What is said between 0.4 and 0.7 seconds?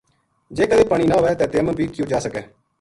جے